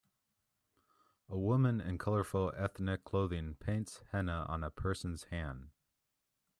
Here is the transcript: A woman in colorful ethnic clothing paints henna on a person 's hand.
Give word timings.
A 1.29 1.37
woman 1.37 1.79
in 1.79 1.99
colorful 1.99 2.51
ethnic 2.57 3.03
clothing 3.03 3.53
paints 3.59 4.01
henna 4.11 4.47
on 4.49 4.63
a 4.63 4.71
person 4.71 5.15
's 5.15 5.25
hand. 5.25 5.69